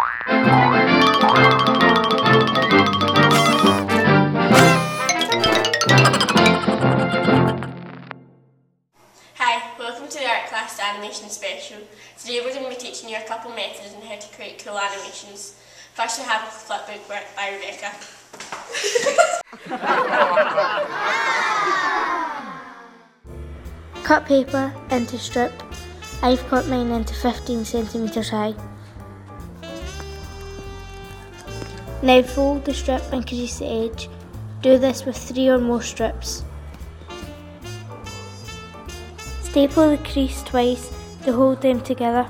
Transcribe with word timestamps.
Hi, 0.00 0.14
welcome 9.76 10.06
to 10.08 10.18
the 10.18 10.26
Art 10.26 10.46
Class 10.46 10.78
Animation 10.80 11.28
Special. 11.30 11.78
Today 12.16 12.42
we're 12.44 12.54
going 12.54 12.62
to 12.62 12.70
be 12.70 12.76
teaching 12.76 13.08
you 13.08 13.16
a 13.16 13.26
couple 13.26 13.50
methods 13.50 13.92
on 13.96 14.02
how 14.02 14.14
to 14.16 14.36
create 14.36 14.62
cool 14.64 14.78
animations. 14.78 15.60
First 15.94 16.20
we 16.20 16.26
have 16.26 16.42
a 16.42 16.46
flipbook 16.46 17.08
work 17.08 17.24
by 17.34 17.54
Rebecca. 17.56 17.90
Cut 24.04 24.26
paper 24.26 24.72
into 24.92 25.18
strip. 25.18 25.52
I've 26.22 26.46
cut 26.46 26.68
mine 26.68 26.92
into 26.92 27.14
15 27.14 27.64
centimetres 27.64 28.28
high. 28.28 28.54
Now 32.00 32.22
fold 32.22 32.64
the 32.64 32.74
strip 32.74 33.02
and 33.12 33.26
crease 33.26 33.58
the 33.58 33.66
edge. 33.66 34.08
Do 34.62 34.78
this 34.78 35.04
with 35.04 35.16
three 35.16 35.48
or 35.48 35.58
more 35.58 35.82
strips. 35.82 36.44
Staple 39.42 39.90
the 39.90 39.98
crease 39.98 40.42
twice 40.44 40.92
to 41.24 41.32
hold 41.32 41.60
them 41.60 41.80
together. 41.80 42.28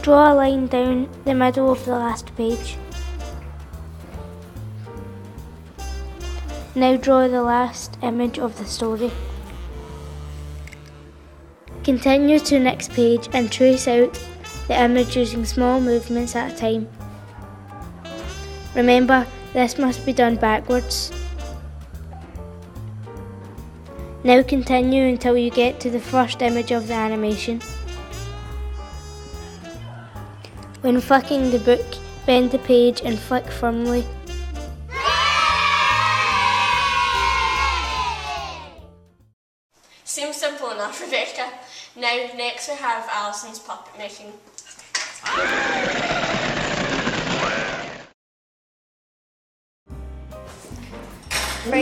Draw 0.00 0.32
a 0.32 0.34
line 0.34 0.66
down 0.68 1.08
the 1.24 1.34
middle 1.34 1.70
of 1.70 1.84
the 1.84 1.92
last 1.92 2.34
page. 2.36 2.78
Now 6.74 6.96
draw 6.96 7.26
the 7.28 7.42
last 7.42 7.98
image 8.02 8.38
of 8.38 8.56
the 8.58 8.64
story. 8.64 9.10
Continue 11.84 12.38
to 12.38 12.60
next 12.60 12.92
page 12.92 13.28
and 13.32 13.50
trace 13.50 13.88
out 13.88 14.18
the 14.68 14.80
image 14.80 15.16
using 15.16 15.44
small 15.44 15.80
movements 15.80 16.34
at 16.34 16.52
a 16.52 16.56
time. 16.56 16.88
Remember, 18.74 19.26
this 19.52 19.78
must 19.78 20.04
be 20.04 20.12
done 20.12 20.36
backwards. 20.36 21.12
Now 24.24 24.42
continue 24.42 25.04
until 25.04 25.36
you 25.36 25.50
get 25.50 25.78
to 25.80 25.90
the 25.90 26.00
first 26.00 26.42
image 26.42 26.72
of 26.72 26.88
the 26.88 26.94
animation. 26.94 27.60
When 30.80 31.00
flicking 31.00 31.50
the 31.50 31.58
book, 31.58 31.86
bend 32.26 32.50
the 32.50 32.58
page 32.58 33.00
and 33.02 33.18
flick 33.18 33.46
firmly. 33.46 34.04
Seems 40.04 40.36
simple 40.36 40.70
enough, 40.70 41.00
Rebecca. 41.04 41.50
Now, 41.96 42.28
next 42.36 42.68
we 42.68 42.74
have 42.76 43.08
Alison's 43.12 43.58
puppet 43.58 43.96
making. 43.96 44.32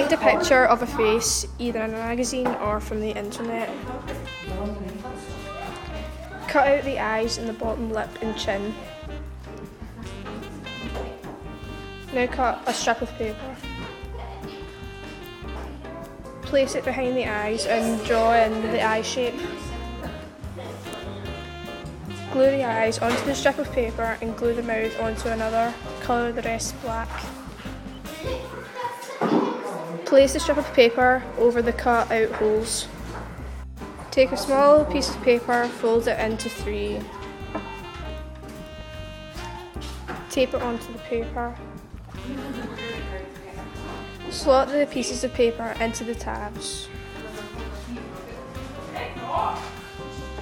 Find 0.05 0.21
a 0.21 0.39
picture 0.39 0.67
of 0.67 0.83
a 0.83 0.87
face, 0.87 1.47
either 1.59 1.81
in 1.81 1.95
a 1.95 1.97
magazine 1.97 2.47
or 2.47 2.79
from 2.79 3.01
the 3.01 3.13
internet. 3.13 3.71
Cut 6.47 6.69
out 6.69 6.85
the 6.85 6.99
eyes 6.99 7.39
and 7.39 7.49
the 7.49 7.55
bottom 7.55 7.91
lip 7.91 8.11
and 8.21 8.37
chin. 8.37 8.75
Now 12.13 12.27
cut 12.27 12.63
a 12.67 12.75
strip 12.75 13.01
of 13.01 13.11
paper. 13.15 13.57
Place 16.43 16.75
it 16.75 16.85
behind 16.85 17.17
the 17.17 17.27
eyes 17.27 17.65
and 17.65 18.05
draw 18.05 18.35
in 18.35 18.61
the 18.73 18.83
eye 18.83 19.01
shape. 19.01 19.41
Glue 22.31 22.51
the 22.51 22.65
eyes 22.65 22.99
onto 22.99 23.25
the 23.25 23.35
strip 23.35 23.59
of 23.59 23.73
paper 23.73 24.19
and 24.21 24.37
glue 24.37 24.53
the 24.53 24.63
mouth 24.63 25.01
onto 25.01 25.29
another. 25.29 25.73
Colour 26.03 26.31
the 26.31 26.43
rest 26.43 26.79
black. 26.83 27.09
Place 30.15 30.35
the 30.35 30.39
strip 30.39 30.59
of 30.59 30.73
paper 30.75 31.25
over 31.39 31.61
the 31.61 31.73
cut 31.73 32.09
out 32.13 32.31
holes. 32.37 32.87
Take 34.13 34.31
a 34.31 34.37
small 34.37 34.85
piece 34.85 35.13
of 35.13 35.21
paper, 35.23 35.67
fold 35.67 36.07
it 36.07 36.17
into 36.21 36.49
three. 36.49 37.01
Tape 40.31 40.55
it 40.55 40.63
onto 40.63 40.93
the 40.93 41.01
paper. 41.01 41.57
Slot 44.31 44.69
the 44.69 44.87
pieces 44.89 45.25
of 45.25 45.35
paper 45.35 45.75
into 45.81 46.05
the 46.05 46.15
tabs. 46.15 46.87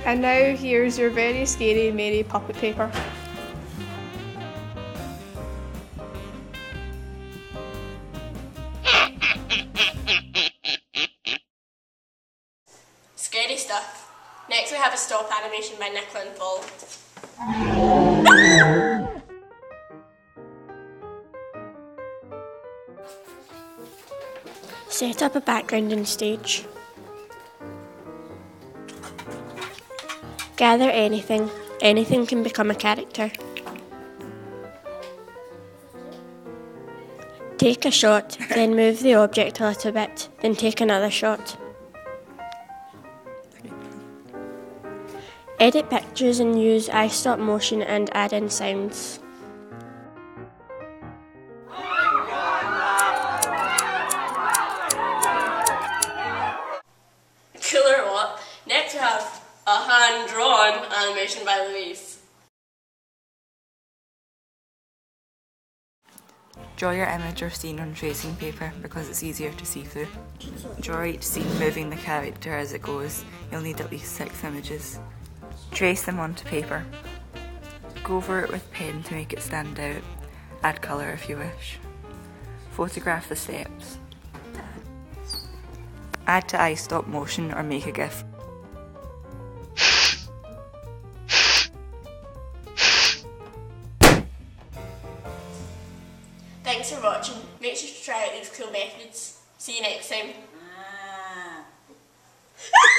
And 0.05 0.21
now 0.21 0.55
here's 0.55 0.99
your 0.99 1.09
very 1.09 1.47
scary 1.47 1.91
Mary 1.91 2.23
puppet 2.23 2.57
paper. 2.57 2.93
Stuff. 13.73 14.13
Next 14.51 14.71
we 14.71 14.77
have 14.77 14.93
a 14.93 14.99
stop 14.99 15.31
animation 15.41 15.77
by 15.79 15.89
Nicola 15.89 16.27
Paul. 16.39 16.63
Set 24.91 25.23
up 25.23 25.37
a 25.37 25.41
background 25.41 25.91
and 25.93 26.07
stage. 26.07 26.67
Gather 30.57 30.91
anything. 30.91 31.49
Anything 31.81 32.27
can 32.27 32.43
become 32.43 32.71
a 32.71 32.75
character. 32.75 33.33
Take 37.57 37.87
a 37.87 37.91
shot, 37.91 38.37
then 38.51 38.77
move 38.77 39.01
the 39.01 39.15
object 39.15 39.61
a 39.61 39.69
little 39.69 39.93
bit, 39.93 40.29
then 40.41 40.55
take 40.57 40.81
another 40.83 41.11
shot. 41.11 41.57
Edit 45.63 45.89
pictures 45.89 46.41
and 46.41 46.61
use 46.61 46.89
iStop 46.89 47.39
motion 47.39 47.83
and 47.83 48.11
add 48.17 48.33
in 48.33 48.51
sounds. 48.51 49.21
Cool 57.63 57.81
or 57.81 58.11
what? 58.11 58.43
Next 58.67 58.95
we 58.95 58.99
have 58.99 59.41
a 59.69 59.77
hand 59.77 60.29
drawn 60.29 60.85
animation 60.97 61.45
by 61.45 61.65
Louise. 61.71 62.19
Draw 66.75 66.91
your 66.91 67.07
image 67.07 67.41
or 67.41 67.51
scene 67.51 67.79
on 67.79 67.95
tracing 67.95 68.35
paper 68.35 68.73
because 68.83 69.09
it's 69.09 69.23
easier 69.23 69.53
to 69.53 69.65
see 69.65 69.85
through. 69.85 70.09
Draw 70.81 71.05
each 71.05 71.23
scene 71.23 71.47
moving 71.61 71.89
the 71.89 71.95
character 71.95 72.53
as 72.53 72.73
it 72.73 72.83
goes. 72.83 73.25
You'll 73.53 73.61
need 73.61 73.81
at 73.81 73.93
least 73.93 74.17
six 74.17 74.43
images. 74.43 74.99
Trace 75.73 76.05
them 76.05 76.21
onto 76.21 76.45
paper. 76.45 76.85
Go 78.05 78.17
over 78.17 78.41
it 78.41 78.51
with 78.51 78.71
pen 78.73 79.03
to 79.05 79.15
make 79.15 79.33
it 79.33 79.41
stand 79.41 79.79
out. 79.81 80.03
Add 80.63 80.83
colour 80.83 81.11
if 81.11 81.29
you 81.29 81.37
wish. 81.39 81.79
Photograph 82.73 83.29
the 83.29 83.37
steps. 83.37 83.99
Add 86.27 86.49
to 86.49 86.57
iStop 86.57 87.07
motion 87.07 87.53
or 87.53 87.63
make 87.63 87.87
a 87.87 87.93
GIF. 87.93 88.25
Thanks 96.65 96.93
for 96.93 97.03
watching. 97.03 97.37
Make 97.61 97.77
sure 97.77 97.89
to 97.89 98.05
try 98.05 98.25
out 98.25 98.33
these 98.35 98.51
cool 98.57 98.71
methods. 98.71 99.41
See 99.59 99.77
you 99.77 99.83
next 99.83 100.11
time. 100.11 100.31
Ah. 100.77 101.65